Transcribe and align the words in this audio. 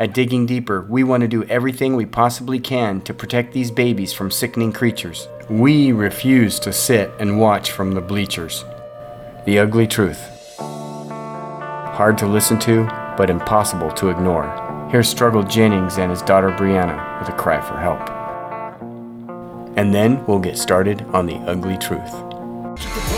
At 0.00 0.14
Digging 0.14 0.46
Deeper, 0.46 0.82
we 0.88 1.02
want 1.02 1.22
to 1.22 1.28
do 1.28 1.42
everything 1.44 1.96
we 1.96 2.06
possibly 2.06 2.60
can 2.60 3.00
to 3.00 3.12
protect 3.12 3.52
these 3.52 3.72
babies 3.72 4.12
from 4.12 4.30
sickening 4.30 4.72
creatures. 4.72 5.26
We 5.50 5.90
refuse 5.90 6.60
to 6.60 6.72
sit 6.72 7.10
and 7.18 7.40
watch 7.40 7.72
from 7.72 7.94
the 7.94 8.00
bleachers. 8.00 8.64
The 9.44 9.58
ugly 9.58 9.88
truth. 9.88 10.20
Hard 10.58 12.16
to 12.18 12.28
listen 12.28 12.60
to, 12.60 12.84
but 13.16 13.28
impossible 13.28 13.90
to 13.94 14.10
ignore. 14.10 14.46
Here's 14.92 15.08
Struggle 15.08 15.42
Jennings 15.42 15.98
and 15.98 16.12
his 16.12 16.22
daughter 16.22 16.50
Brianna 16.50 17.18
with 17.18 17.30
a 17.30 17.36
cry 17.36 17.60
for 17.60 17.76
help. 17.76 18.08
And 19.76 19.92
then 19.92 20.24
we'll 20.26 20.38
get 20.38 20.58
started 20.58 21.02
on 21.12 21.26
the 21.26 21.38
ugly 21.38 21.76
truth. 21.76 23.17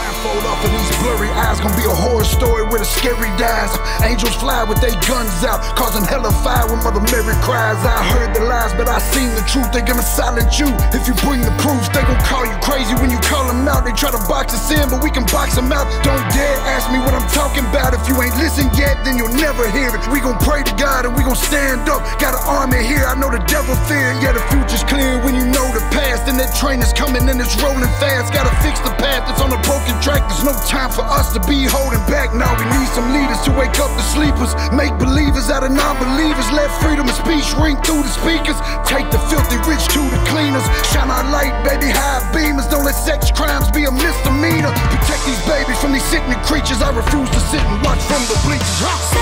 Blurry 1.01 1.29
eyes. 1.33 1.59
Gonna 1.61 1.77
be 1.77 1.89
a 1.89 1.93
horror 1.93 2.25
story 2.25 2.63
with 2.69 2.85
a 2.85 2.89
scary 2.89 3.29
dies. 3.41 3.73
Angels 4.05 4.37
fly 4.37 4.63
with 4.65 4.81
their 4.81 4.95
guns 5.09 5.43
out, 5.43 5.61
causing 5.75 6.05
hell 6.05 6.25
of 6.25 6.37
fire 6.45 6.69
when 6.69 6.81
Mother 6.85 7.03
Mary 7.11 7.35
cries. 7.43 7.81
I 7.83 8.05
heard 8.13 8.37
the 8.37 8.45
lies, 8.45 8.73
but 8.77 8.89
I 8.89 9.01
seen 9.01 9.33
the 9.35 9.45
truth. 9.49 9.73
They 9.73 9.83
gonna 9.83 10.05
silence 10.05 10.61
you 10.61 10.69
if 10.95 11.09
you 11.09 11.15
bring 11.25 11.41
the 11.41 11.53
proof. 11.59 11.81
They 11.91 12.05
gon' 12.05 12.21
call 12.29 12.45
you 12.45 12.57
crazy 12.61 12.95
when 13.01 13.11
you 13.11 13.19
call 13.25 13.49
them 13.49 13.67
out. 13.67 13.85
They 13.85 13.93
try 13.97 14.13
to 14.13 14.23
box 14.29 14.55
us 14.55 14.71
in, 14.71 14.89
but 14.89 15.03
we 15.03 15.11
can 15.11 15.25
box 15.33 15.57
them 15.57 15.73
out. 15.73 15.89
Don't 16.05 16.23
dare 16.37 16.61
ask 16.77 16.93
me 16.93 17.01
what 17.01 17.17
I'm 17.17 17.27
talking 17.33 17.65
about. 17.73 17.97
If 17.97 18.07
you 18.07 18.15
ain't 18.21 18.37
listened 18.37 18.71
yet, 18.77 19.01
then 19.03 19.17
you'll 19.17 19.35
never 19.41 19.67
hear 19.73 19.91
it. 19.91 20.01
We 20.13 20.21
gon' 20.21 20.39
pray 20.45 20.63
to 20.63 20.75
God 20.77 21.09
and 21.09 21.17
we 21.17 21.25
gon' 21.25 21.37
stand 21.37 21.89
up. 21.89 22.05
Got 22.21 22.37
an 22.37 22.45
army 22.45 22.85
here, 22.85 23.09
I 23.09 23.17
know 23.17 23.33
the 23.33 23.43
devil 23.49 23.75
fear. 23.89 24.13
Yeah, 24.21 24.37
the 24.37 24.45
future's 24.53 24.85
clear 24.85 25.19
when 25.25 25.35
you 25.35 25.49
know 25.49 25.67
the 25.73 25.83
past. 25.91 26.29
And 26.29 26.39
that 26.39 26.53
train 26.57 26.81
is 26.81 26.93
coming 26.93 27.29
and 27.29 27.41
it's 27.41 27.57
rolling 27.63 27.89
fast. 27.99 28.33
Gotta 28.33 28.53
fix 28.61 28.79
the 28.81 28.93
on 29.41 29.51
a 29.53 29.61
broken 29.65 29.97
track. 30.05 30.21
There's 30.29 30.45
no 30.45 30.55
time 30.69 30.93
for 30.93 31.03
us 31.03 31.33
to 31.33 31.41
be 31.49 31.65
holding 31.65 32.01
back. 32.07 32.37
Now 32.37 32.53
we 32.55 32.65
need 32.69 32.89
some 32.93 33.09
leaders 33.17 33.41
to 33.49 33.51
wake 33.57 33.81
up 33.81 33.91
the 33.97 34.05
sleepers. 34.13 34.53
Make 34.71 34.93
believers 35.01 35.49
out 35.49 35.65
of 35.65 35.73
non 35.73 35.97
believers. 35.97 36.47
Let 36.53 36.69
freedom 36.85 37.09
of 37.09 37.17
speech 37.17 37.49
ring 37.57 37.81
through 37.81 38.05
the 38.05 38.13
speakers. 38.13 38.59
Take 38.85 39.09
the 39.09 39.21
filthy 39.33 39.59
rich 39.65 39.85
to 39.97 40.03
the 40.05 40.21
cleaners. 40.29 40.65
Shine 40.93 41.11
our 41.11 41.25
light, 41.33 41.57
baby, 41.65 41.89
high 41.91 42.21
beamers. 42.31 42.69
Don't 42.71 42.85
let 42.85 42.95
sex 42.95 43.33
crimes 43.33 43.73
be 43.73 43.85
a 43.89 43.93
misdemeanor. 43.93 44.73
Protect 44.93 45.23
these 45.25 45.43
babies 45.49 45.79
from 45.81 45.93
these 45.97 46.07
sickening 46.13 46.41
creatures. 46.45 46.85
I 46.85 46.93
refuse 46.93 47.31
to 47.31 47.41
sit 47.49 47.65
and 47.65 47.77
watch 47.83 48.01
from 48.05 48.23
the 48.29 48.37
bleachers. 48.45 48.81
Huh? 48.85 49.20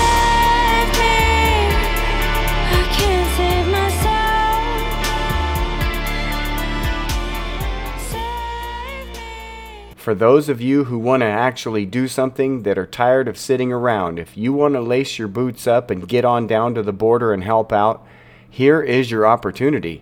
For 10.09 10.15
those 10.15 10.49
of 10.49 10.59
you 10.59 10.85
who 10.85 10.97
want 10.97 11.21
to 11.21 11.27
actually 11.27 11.85
do 11.85 12.07
something 12.07 12.63
that 12.63 12.79
are 12.79 12.87
tired 12.87 13.27
of 13.27 13.37
sitting 13.37 13.71
around, 13.71 14.17
if 14.17 14.35
you 14.35 14.51
want 14.51 14.73
to 14.73 14.81
lace 14.81 15.19
your 15.19 15.27
boots 15.27 15.67
up 15.67 15.91
and 15.91 16.09
get 16.09 16.25
on 16.25 16.47
down 16.47 16.73
to 16.73 16.81
the 16.81 16.91
border 16.91 17.31
and 17.31 17.43
help 17.43 17.71
out, 17.71 18.03
here 18.49 18.81
is 18.81 19.11
your 19.11 19.27
opportunity. 19.27 20.01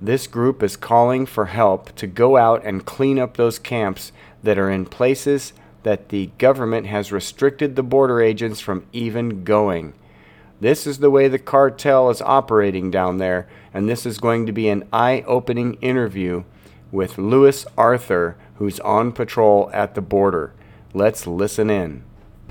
This 0.00 0.26
group 0.26 0.62
is 0.62 0.78
calling 0.78 1.26
for 1.26 1.44
help 1.44 1.94
to 1.96 2.06
go 2.06 2.38
out 2.38 2.64
and 2.64 2.86
clean 2.86 3.18
up 3.18 3.36
those 3.36 3.58
camps 3.58 4.10
that 4.42 4.56
are 4.56 4.70
in 4.70 4.86
places 4.86 5.52
that 5.82 6.08
the 6.08 6.30
government 6.38 6.86
has 6.86 7.12
restricted 7.12 7.76
the 7.76 7.82
border 7.82 8.22
agents 8.22 8.58
from 8.58 8.86
even 8.90 9.44
going. 9.44 9.92
This 10.62 10.86
is 10.86 11.00
the 11.00 11.10
way 11.10 11.28
the 11.28 11.38
cartel 11.38 12.08
is 12.08 12.22
operating 12.22 12.90
down 12.90 13.18
there, 13.18 13.46
and 13.74 13.86
this 13.86 14.06
is 14.06 14.16
going 14.16 14.46
to 14.46 14.52
be 14.52 14.70
an 14.70 14.88
eye 14.94 15.22
opening 15.26 15.74
interview 15.82 16.44
with 16.92 17.16
Lewis 17.16 17.66
Arthur, 17.76 18.36
who's 18.56 18.78
on 18.80 19.10
patrol 19.10 19.70
at 19.72 19.94
the 19.94 20.02
border. 20.02 20.52
Let's 20.94 21.26
listen 21.26 21.70
in. 21.70 22.04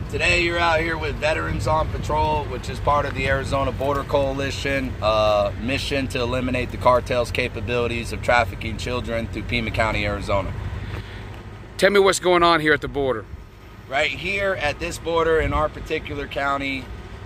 Today 0.09 0.41
you're 0.41 0.57
out 0.57 0.79
here 0.81 0.97
with 0.97 1.16
Veterans 1.18 1.68
on 1.68 1.88
Patrol, 1.90 2.44
which 2.46 2.69
is 2.69 2.80
part 2.80 3.06
of 3.06 3.13
the 3.13 3.28
Arizona 3.28 3.72
Border 3.72 4.03
Coalition 4.03 4.91
uh, 5.01 5.53
mission 5.62 6.07
to 6.07 6.19
eliminate 6.19 6.72
the 6.72 6.78
cartel's 6.78 7.30
capabilities 7.30 8.12
of 8.12 8.24
trafficking 8.24 8.78
children 8.78 9.28
through 9.28 9.44
Pima 9.44 9.69
County, 9.69 10.06
Arizona. 10.06 10.51
Tell 11.78 11.91
me 11.91 12.00
what's 12.00 12.19
going 12.19 12.41
on 12.41 12.62
here 12.62 12.74
at 12.74 12.81
the 12.81 12.88
border. 12.88 13.25
Right 13.88 14.09
here 14.09 14.53
at 14.56 14.80
this 14.80 14.97
border 14.97 15.40
in 15.40 15.53
our 15.53 15.69
particular 15.69 16.28
county, 16.28 16.84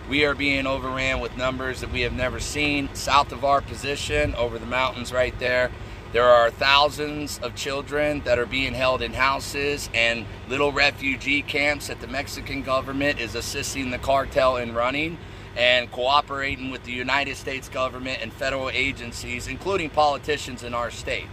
we 0.09 0.25
are 0.25 0.35
being 0.35 0.67
overran 0.67 1.21
with 1.21 1.35
numbers 1.37 1.79
that 1.81 1.91
we 1.91 2.01
have 2.01 2.13
never 2.13 2.39
seen. 2.39 2.93
South 2.93 3.31
of 3.31 3.45
our 3.45 3.61
position, 3.61 4.35
over 4.35 4.59
the 4.59 4.65
mountains 4.65 5.13
right 5.13 5.37
there, 5.39 5.71
there 6.15 6.29
are 6.29 6.49
thousands 6.49 7.39
of 7.39 7.55
children 7.55 8.21
that 8.21 8.39
are 8.39 8.45
being 8.45 8.73
held 8.73 9.01
in 9.01 9.11
houses 9.11 9.89
and 9.93 10.25
little 10.47 10.71
refugee 10.71 11.41
camps 11.41 11.87
that 11.87 11.99
the 11.99 12.07
Mexican 12.07 12.63
government 12.63 13.19
is 13.19 13.35
assisting 13.35 13.91
the 13.91 13.97
cartel 13.97 14.55
in 14.55 14.73
running 14.73 15.17
and 15.57 15.91
cooperating 15.91 16.71
with 16.71 16.81
the 16.85 16.91
United 16.93 17.35
States 17.35 17.67
government 17.67 18.19
and 18.21 18.31
federal 18.31 18.69
agencies, 18.69 19.49
including 19.49 19.89
politicians 19.89 20.63
in 20.63 20.73
our 20.73 20.89
state. 20.89 21.25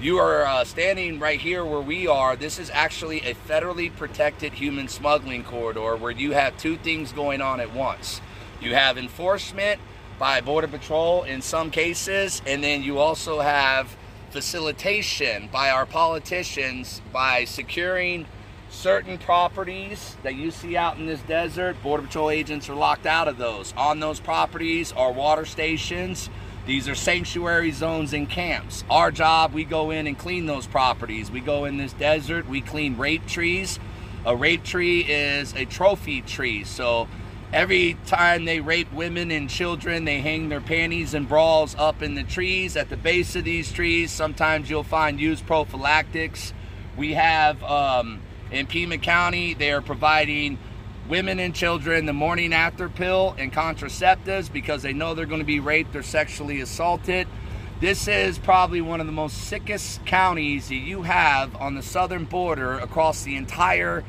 You 0.00 0.18
are 0.18 0.46
uh, 0.46 0.62
standing 0.62 1.18
right 1.18 1.40
here 1.40 1.64
where 1.64 1.80
we 1.80 2.06
are. 2.06 2.36
This 2.36 2.60
is 2.60 2.70
actually 2.72 3.22
a 3.22 3.34
federally 3.34 3.92
protected 3.96 4.52
human 4.52 4.86
smuggling 4.86 5.42
corridor 5.42 5.96
where 5.96 6.12
you 6.12 6.30
have 6.30 6.56
two 6.58 6.76
things 6.76 7.10
going 7.10 7.40
on 7.40 7.58
at 7.58 7.74
once. 7.74 8.20
You 8.60 8.76
have 8.76 8.98
enforcement 8.98 9.80
by 10.16 10.40
Border 10.40 10.68
Patrol 10.68 11.24
in 11.24 11.42
some 11.42 11.72
cases, 11.72 12.40
and 12.46 12.62
then 12.62 12.84
you 12.84 12.98
also 12.98 13.40
have 13.40 13.96
facilitation 14.30 15.48
by 15.52 15.70
our 15.70 15.86
politicians 15.86 17.00
by 17.12 17.44
securing 17.44 18.26
certain 18.70 19.18
properties 19.18 20.16
that 20.22 20.34
you 20.34 20.50
see 20.50 20.76
out 20.76 20.98
in 20.98 21.06
this 21.06 21.20
desert. 21.22 21.82
Border 21.82 22.02
Patrol 22.04 22.30
agents 22.30 22.68
are 22.68 22.74
locked 22.74 23.06
out 23.06 23.28
of 23.28 23.38
those. 23.38 23.72
On 23.76 24.00
those 24.00 24.20
properties 24.20 24.92
are 24.92 25.12
water 25.12 25.44
stations. 25.44 26.28
These 26.66 26.86
are 26.86 26.94
sanctuary 26.94 27.70
zones 27.72 28.12
and 28.12 28.28
camps. 28.28 28.84
Our 28.90 29.10
job, 29.10 29.54
we 29.54 29.64
go 29.64 29.90
in 29.90 30.06
and 30.06 30.18
clean 30.18 30.44
those 30.44 30.66
properties. 30.66 31.30
We 31.30 31.40
go 31.40 31.64
in 31.64 31.78
this 31.78 31.94
desert, 31.94 32.46
we 32.46 32.60
clean 32.60 32.98
rape 32.98 33.26
trees. 33.26 33.78
A 34.26 34.36
rape 34.36 34.64
tree 34.64 35.00
is 35.00 35.54
a 35.54 35.64
trophy 35.64 36.20
tree. 36.20 36.64
So 36.64 37.08
every 37.52 37.96
time 38.06 38.44
they 38.44 38.60
rape 38.60 38.92
women 38.92 39.30
and 39.30 39.48
children, 39.48 40.04
they 40.04 40.20
hang 40.20 40.48
their 40.48 40.60
panties 40.60 41.14
and 41.14 41.28
bras 41.28 41.74
up 41.78 42.02
in 42.02 42.14
the 42.14 42.24
trees. 42.24 42.76
At 42.76 42.90
the 42.90 42.96
base 42.96 43.36
of 43.36 43.44
these 43.44 43.72
trees, 43.72 44.10
sometimes 44.10 44.68
you'll 44.68 44.82
find 44.82 45.20
used 45.20 45.46
prophylactics. 45.46 46.52
We 46.96 47.14
have 47.14 47.62
um, 47.62 48.20
in 48.50 48.66
Pima 48.66 48.98
County, 48.98 49.54
they 49.54 49.72
are 49.72 49.82
providing 49.82 50.58
women 51.08 51.38
and 51.38 51.54
children 51.54 52.04
the 52.04 52.12
morning 52.12 52.52
after 52.52 52.88
pill 52.88 53.34
and 53.38 53.52
contraceptives 53.52 54.52
because 54.52 54.82
they 54.82 54.92
know 54.92 55.14
they're 55.14 55.26
going 55.26 55.40
to 55.40 55.46
be 55.46 55.60
raped 55.60 55.96
or 55.96 56.02
sexually 56.02 56.60
assaulted. 56.60 57.26
This 57.80 58.08
is 58.08 58.38
probably 58.38 58.80
one 58.80 59.00
of 59.00 59.06
the 59.06 59.12
most 59.12 59.38
sickest 59.46 60.04
counties 60.04 60.68
that 60.68 60.74
you 60.74 61.02
have 61.02 61.54
on 61.56 61.76
the 61.76 61.82
southern 61.82 62.24
border 62.24 62.74
across 62.78 63.22
the 63.22 63.36
entire 63.36 64.04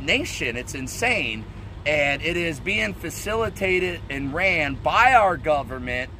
nation. 0.00 0.56
It's 0.56 0.74
insane. 0.74 1.44
And 1.84 2.22
it 2.22 2.36
is 2.36 2.60
being 2.60 2.94
facilitated 2.94 4.00
and 4.08 4.32
ran 4.32 4.74
by 4.74 5.14
our 5.14 5.36
government. 5.36 6.10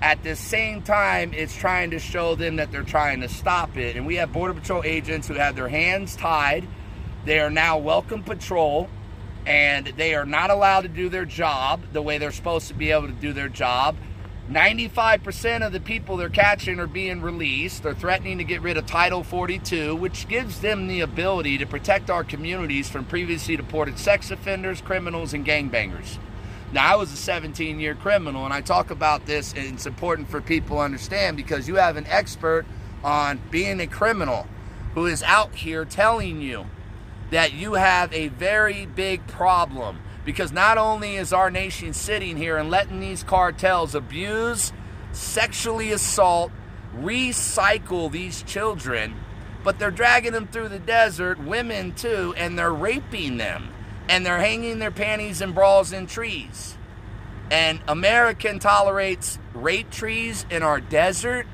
At 0.00 0.22
the 0.22 0.36
same 0.36 0.82
time, 0.82 1.32
it's 1.34 1.56
trying 1.56 1.90
to 1.90 1.98
show 1.98 2.34
them 2.34 2.56
that 2.56 2.70
they're 2.70 2.82
trying 2.82 3.22
to 3.22 3.28
stop 3.28 3.76
it. 3.76 3.96
And 3.96 4.06
we 4.06 4.16
have 4.16 4.32
Border 4.32 4.54
Patrol 4.54 4.82
agents 4.84 5.26
who 5.26 5.34
have 5.34 5.56
their 5.56 5.68
hands 5.68 6.14
tied. 6.14 6.68
They 7.24 7.40
are 7.40 7.50
now 7.50 7.78
welcome 7.78 8.22
patrol 8.22 8.88
and 9.48 9.86
they 9.96 10.14
are 10.14 10.26
not 10.26 10.50
allowed 10.50 10.82
to 10.82 10.88
do 10.88 11.08
their 11.08 11.24
job 11.24 11.80
the 11.92 12.02
way 12.02 12.18
they're 12.18 12.32
supposed 12.32 12.68
to 12.68 12.74
be 12.74 12.90
able 12.90 13.06
to 13.06 13.14
do 13.14 13.32
their 13.32 13.48
job. 13.48 13.96
95% 14.48 15.66
of 15.66 15.72
the 15.72 15.80
people 15.80 16.16
they're 16.16 16.30
catching 16.30 16.80
are 16.80 16.86
being 16.86 17.20
released. 17.20 17.82
They're 17.82 17.94
threatening 17.94 18.38
to 18.38 18.44
get 18.44 18.62
rid 18.62 18.78
of 18.78 18.86
Title 18.86 19.22
42, 19.22 19.94
which 19.94 20.26
gives 20.26 20.62
them 20.62 20.86
the 20.86 21.02
ability 21.02 21.58
to 21.58 21.66
protect 21.66 22.08
our 22.08 22.24
communities 22.24 22.88
from 22.88 23.04
previously 23.04 23.56
deported 23.56 23.98
sex 23.98 24.30
offenders, 24.30 24.80
criminals, 24.80 25.34
and 25.34 25.44
gangbangers. 25.44 26.16
Now, 26.72 26.94
I 26.94 26.96
was 26.96 27.12
a 27.12 27.16
17 27.16 27.78
year 27.78 27.94
criminal, 27.94 28.46
and 28.46 28.54
I 28.54 28.62
talk 28.62 28.90
about 28.90 29.26
this, 29.26 29.52
and 29.52 29.74
it's 29.74 29.84
important 29.84 30.30
for 30.30 30.40
people 30.40 30.78
to 30.78 30.82
understand 30.82 31.36
because 31.36 31.68
you 31.68 31.74
have 31.74 31.98
an 31.98 32.06
expert 32.06 32.64
on 33.04 33.40
being 33.50 33.80
a 33.80 33.86
criminal 33.86 34.46
who 34.94 35.04
is 35.04 35.22
out 35.24 35.56
here 35.56 35.84
telling 35.84 36.40
you 36.40 36.64
that 37.30 37.52
you 37.52 37.74
have 37.74 38.10
a 38.14 38.28
very 38.28 38.86
big 38.86 39.26
problem 39.26 39.98
because 40.28 40.52
not 40.52 40.76
only 40.76 41.16
is 41.16 41.32
our 41.32 41.50
nation 41.50 41.94
sitting 41.94 42.36
here 42.36 42.58
and 42.58 42.68
letting 42.68 43.00
these 43.00 43.22
cartels 43.22 43.94
abuse, 43.94 44.74
sexually 45.10 45.90
assault, 45.90 46.52
recycle 46.94 48.12
these 48.12 48.42
children, 48.42 49.16
but 49.64 49.78
they're 49.78 49.90
dragging 49.90 50.32
them 50.32 50.46
through 50.46 50.68
the 50.68 50.78
desert, 50.78 51.42
women 51.42 51.94
too, 51.94 52.34
and 52.36 52.58
they're 52.58 52.70
raping 52.70 53.38
them. 53.38 53.70
And 54.10 54.26
they're 54.26 54.38
hanging 54.38 54.80
their 54.80 54.90
panties 54.90 55.40
and 55.40 55.54
bras 55.54 55.92
in 55.92 56.06
trees. 56.06 56.76
And 57.50 57.80
American 57.88 58.58
tolerates 58.58 59.38
rape 59.54 59.90
trees 59.90 60.44
in 60.50 60.62
our 60.62 60.78
desert. 60.78 61.46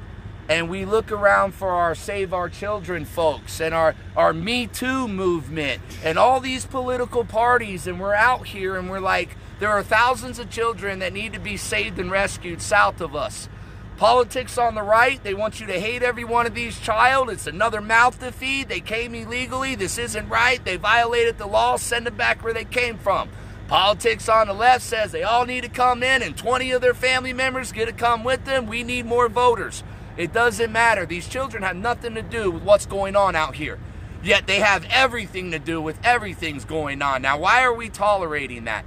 And 0.48 0.68
we 0.68 0.84
look 0.84 1.10
around 1.10 1.54
for 1.54 1.70
our 1.70 1.94
Save 1.94 2.34
Our 2.34 2.50
Children 2.50 3.06
folks 3.06 3.60
and 3.60 3.74
our, 3.74 3.94
our 4.16 4.32
Me 4.32 4.66
Too 4.66 5.08
movement 5.08 5.80
and 6.04 6.18
all 6.18 6.38
these 6.40 6.66
political 6.66 7.24
parties. 7.24 7.86
And 7.86 7.98
we're 7.98 8.14
out 8.14 8.48
here 8.48 8.76
and 8.76 8.90
we're 8.90 9.00
like, 9.00 9.36
there 9.58 9.70
are 9.70 9.82
thousands 9.82 10.38
of 10.38 10.50
children 10.50 10.98
that 10.98 11.12
need 11.12 11.32
to 11.32 11.38
be 11.38 11.56
saved 11.56 11.98
and 11.98 12.10
rescued 12.10 12.60
south 12.60 13.00
of 13.00 13.16
us. 13.16 13.48
Politics 13.96 14.58
on 14.58 14.74
the 14.74 14.82
right, 14.82 15.22
they 15.22 15.34
want 15.34 15.60
you 15.60 15.66
to 15.68 15.80
hate 15.80 16.02
every 16.02 16.24
one 16.24 16.46
of 16.46 16.54
these 16.54 16.80
child. 16.80 17.30
It's 17.30 17.46
another 17.46 17.80
mouth 17.80 18.18
to 18.18 18.32
feed. 18.32 18.68
They 18.68 18.80
came 18.80 19.14
illegally. 19.14 19.76
This 19.76 19.98
isn't 19.98 20.28
right. 20.28 20.62
They 20.64 20.76
violated 20.76 21.38
the 21.38 21.46
law. 21.46 21.76
Send 21.76 22.06
them 22.06 22.16
back 22.16 22.42
where 22.42 22.52
they 22.52 22.64
came 22.64 22.98
from. 22.98 23.30
Politics 23.68 24.28
on 24.28 24.48
the 24.48 24.52
left 24.52 24.82
says 24.82 25.12
they 25.12 25.22
all 25.22 25.46
need 25.46 25.62
to 25.62 25.70
come 25.70 26.02
in 26.02 26.22
and 26.22 26.36
20 26.36 26.72
of 26.72 26.82
their 26.82 26.92
family 26.92 27.32
members 27.32 27.72
get 27.72 27.86
to 27.86 27.92
come 27.92 28.24
with 28.24 28.44
them. 28.44 28.66
We 28.66 28.82
need 28.82 29.06
more 29.06 29.28
voters. 29.28 29.82
It 30.16 30.32
doesn't 30.32 30.70
matter. 30.70 31.06
These 31.06 31.28
children 31.28 31.62
have 31.62 31.76
nothing 31.76 32.14
to 32.14 32.22
do 32.22 32.50
with 32.50 32.62
what's 32.62 32.86
going 32.86 33.16
on 33.16 33.34
out 33.34 33.56
here. 33.56 33.78
Yet 34.22 34.46
they 34.46 34.60
have 34.60 34.86
everything 34.90 35.50
to 35.50 35.58
do 35.58 35.80
with 35.80 35.98
everything's 36.04 36.64
going 36.64 37.02
on. 37.02 37.22
Now, 37.22 37.38
why 37.38 37.62
are 37.62 37.74
we 37.74 37.88
tolerating 37.88 38.64
that? 38.64 38.84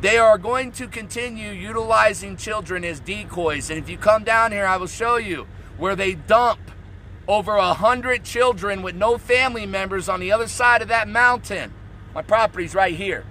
They 0.00 0.18
are 0.18 0.38
going 0.38 0.72
to 0.72 0.88
continue 0.88 1.50
utilizing 1.50 2.36
children 2.36 2.84
as 2.84 3.00
decoys. 3.00 3.70
And 3.70 3.78
if 3.78 3.88
you 3.88 3.96
come 3.96 4.24
down 4.24 4.52
here, 4.52 4.66
I 4.66 4.76
will 4.76 4.86
show 4.86 5.16
you 5.16 5.46
where 5.78 5.94
they 5.94 6.14
dump 6.14 6.58
over 7.28 7.56
a 7.56 7.74
hundred 7.74 8.24
children 8.24 8.82
with 8.82 8.94
no 8.94 9.18
family 9.18 9.66
members 9.66 10.08
on 10.08 10.20
the 10.20 10.32
other 10.32 10.48
side 10.48 10.82
of 10.82 10.88
that 10.88 11.06
mountain. 11.06 11.72
My 12.14 12.22
property's 12.22 12.74
right 12.74 12.94
here. 12.94 13.24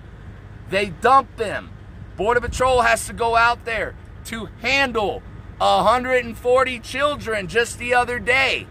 They 0.69 0.88
dump 0.89 1.36
them. 1.38 1.71
Border 2.16 2.39
Patrol 2.39 2.81
has 2.81 3.06
to 3.07 3.13
go 3.13 3.36
out 3.36 3.66
there 3.66 3.95
to 4.25 4.45
handle 4.62 5.21
140 5.59 6.79
children 6.79 7.47
just 7.47 7.77
the 7.79 7.94
other 7.94 8.19
day. 8.19 8.67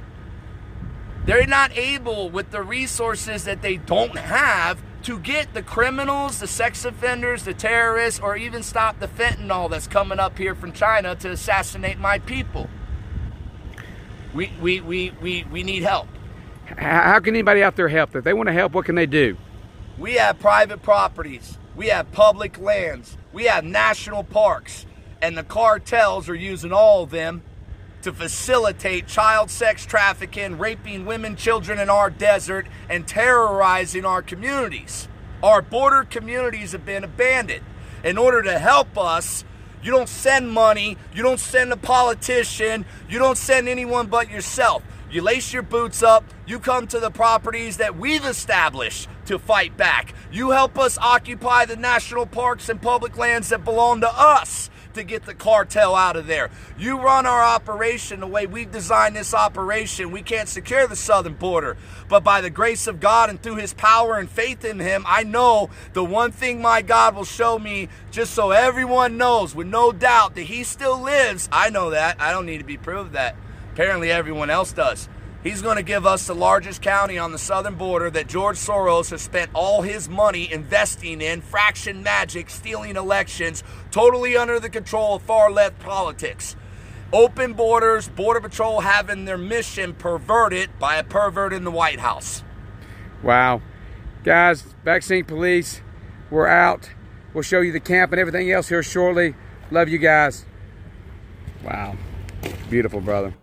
They're 1.24 1.46
not 1.46 1.76
able, 1.76 2.30
with 2.30 2.50
the 2.50 2.62
resources 2.62 3.44
that 3.44 3.60
they 3.60 3.76
don't 3.76 4.16
have, 4.16 4.82
to 5.02 5.18
get 5.18 5.52
the 5.54 5.62
criminals, 5.62 6.40
the 6.40 6.46
sex 6.46 6.84
offenders, 6.84 7.44
the 7.44 7.54
terrorists, 7.54 8.18
or 8.18 8.36
even 8.36 8.62
stop 8.62 8.98
the 8.98 9.06
fentanyl 9.06 9.70
that's 9.70 9.86
coming 9.86 10.18
up 10.18 10.38
here 10.38 10.54
from 10.54 10.72
China 10.72 11.14
to 11.16 11.30
assassinate 11.30 11.98
my 11.98 12.18
people. 12.18 12.68
We, 14.34 14.52
we, 14.60 14.80
we, 14.80 15.12
we, 15.20 15.44
we 15.50 15.62
need 15.62 15.82
help. 15.82 16.08
How 16.76 17.18
can 17.20 17.34
anybody 17.34 17.62
out 17.62 17.76
there 17.76 17.88
help? 17.88 18.14
If 18.16 18.24
they 18.24 18.32
want 18.32 18.48
to 18.48 18.52
help, 18.52 18.72
what 18.72 18.84
can 18.84 18.94
they 18.94 19.06
do? 19.06 19.36
We 19.98 20.14
have 20.14 20.38
private 20.38 20.82
properties. 20.82 21.58
We 21.76 21.88
have 21.88 22.10
public 22.12 22.58
lands. 22.58 23.16
We 23.32 23.44
have 23.44 23.64
national 23.64 24.24
parks. 24.24 24.86
And 25.20 25.36
the 25.36 25.42
cartels 25.42 26.28
are 26.28 26.34
using 26.34 26.72
all 26.72 27.02
of 27.02 27.10
them 27.10 27.42
to 28.02 28.12
facilitate 28.12 29.06
child 29.06 29.50
sex 29.50 29.84
trafficking, 29.84 30.58
raping 30.58 31.04
women, 31.04 31.36
children 31.36 31.80
in 31.80 31.90
our 31.90 32.10
desert, 32.10 32.66
and 32.88 33.06
terrorizing 33.06 34.04
our 34.04 34.22
communities. 34.22 35.08
Our 35.42 35.62
border 35.62 36.04
communities 36.04 36.72
have 36.72 36.86
been 36.86 37.04
abandoned. 37.04 37.64
In 38.04 38.16
order 38.16 38.42
to 38.42 38.58
help 38.58 38.96
us, 38.96 39.44
you 39.82 39.90
don't 39.90 40.08
send 40.08 40.50
money, 40.50 40.96
you 41.14 41.22
don't 41.22 41.40
send 41.40 41.72
a 41.72 41.76
politician, 41.76 42.84
you 43.08 43.18
don't 43.18 43.38
send 43.38 43.68
anyone 43.68 44.06
but 44.06 44.30
yourself. 44.30 44.82
You 45.10 45.22
lace 45.22 45.52
your 45.52 45.62
boots 45.62 46.02
up, 46.02 46.24
you 46.46 46.58
come 46.58 46.86
to 46.88 47.00
the 47.00 47.10
properties 47.10 47.78
that 47.78 47.96
we've 47.96 48.24
established 48.24 49.08
to 49.26 49.38
fight 49.38 49.76
back. 49.76 50.14
You 50.30 50.50
help 50.50 50.78
us 50.78 50.98
occupy 50.98 51.64
the 51.64 51.76
national 51.76 52.26
parks 52.26 52.68
and 52.68 52.80
public 52.80 53.16
lands 53.16 53.48
that 53.48 53.64
belong 53.64 54.00
to 54.02 54.10
us 54.10 54.70
to 54.94 55.02
get 55.02 55.24
the 55.24 55.34
cartel 55.34 55.94
out 55.94 56.16
of 56.16 56.26
there. 56.26 56.50
You 56.78 57.00
run 57.00 57.26
our 57.26 57.42
operation 57.42 58.20
the 58.20 58.26
way 58.26 58.46
we've 58.46 58.70
designed 58.70 59.16
this 59.16 59.34
operation. 59.34 60.10
We 60.10 60.22
can't 60.22 60.48
secure 60.48 60.86
the 60.86 60.96
southern 60.96 61.34
border, 61.34 61.76
but 62.08 62.24
by 62.24 62.40
the 62.40 62.50
grace 62.50 62.86
of 62.86 63.00
God 63.00 63.30
and 63.30 63.42
through 63.42 63.56
his 63.56 63.74
power 63.74 64.16
and 64.16 64.28
faith 64.28 64.64
in 64.64 64.80
him, 64.80 65.04
I 65.06 65.24
know 65.24 65.70
the 65.92 66.04
one 66.04 66.32
thing 66.32 66.62
my 66.62 66.82
God 66.82 67.14
will 67.14 67.24
show 67.24 67.58
me, 67.58 67.88
just 68.10 68.34
so 68.34 68.50
everyone 68.50 69.16
knows 69.16 69.54
with 69.54 69.66
no 69.66 69.92
doubt 69.92 70.34
that 70.34 70.42
he 70.42 70.64
still 70.64 71.00
lives. 71.00 71.48
I 71.52 71.70
know 71.70 71.90
that. 71.90 72.20
I 72.20 72.32
don't 72.32 72.46
need 72.46 72.58
to 72.58 72.64
be 72.64 72.76
proved 72.76 73.12
that. 73.12 73.36
Apparently, 73.72 74.10
everyone 74.10 74.50
else 74.50 74.72
does. 74.72 75.08
He's 75.48 75.62
going 75.62 75.78
to 75.78 75.82
give 75.82 76.04
us 76.04 76.26
the 76.26 76.34
largest 76.34 76.82
county 76.82 77.16
on 77.16 77.32
the 77.32 77.38
southern 77.38 77.76
border 77.76 78.10
that 78.10 78.26
George 78.26 78.58
Soros 78.58 79.08
has 79.12 79.22
spent 79.22 79.50
all 79.54 79.80
his 79.80 80.06
money 80.06 80.52
investing 80.52 81.22
in, 81.22 81.40
fraction 81.40 82.02
magic, 82.02 82.50
stealing 82.50 82.96
elections, 82.96 83.64
totally 83.90 84.36
under 84.36 84.60
the 84.60 84.68
control 84.68 85.16
of 85.16 85.22
far 85.22 85.50
left 85.50 85.78
politics. 85.78 86.54
Open 87.14 87.54
borders, 87.54 88.08
Border 88.08 88.40
Patrol 88.40 88.80
having 88.80 89.24
their 89.24 89.38
mission 89.38 89.94
perverted 89.94 90.68
by 90.78 90.96
a 90.96 91.02
pervert 91.02 91.54
in 91.54 91.64
the 91.64 91.70
White 91.70 92.00
House. 92.00 92.44
Wow. 93.22 93.62
Guys, 94.24 94.60
Vaccine 94.84 95.24
Police, 95.24 95.80
we're 96.28 96.46
out. 96.46 96.90
We'll 97.32 97.40
show 97.40 97.62
you 97.62 97.72
the 97.72 97.80
camp 97.80 98.12
and 98.12 98.20
everything 98.20 98.52
else 98.52 98.68
here 98.68 98.82
shortly. 98.82 99.34
Love 99.70 99.88
you 99.88 99.96
guys. 99.96 100.44
Wow. 101.64 101.96
Beautiful, 102.68 103.00
brother. 103.00 103.34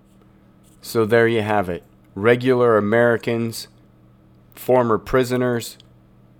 So 0.83 1.07
there 1.07 1.27
you 1.27 1.41
have 1.41 1.67
it. 1.67 1.81
Regular 2.15 2.77
Americans, 2.77 3.67
former 4.55 4.97
prisoners, 4.97 5.77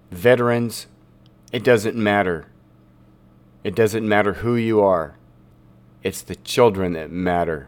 veterans, 0.10 0.88
it 1.52 1.64
doesn't 1.64 1.98
matter. 1.98 2.48
It 3.64 3.76
doesn't 3.76 4.08
matter 4.08 4.36
who 4.36 4.56
you 4.56 4.82
are. 4.82 5.18
It's 6.02 6.22
the 6.22 6.36
children 6.38 6.94
that 6.94 7.12
matter. 7.12 7.68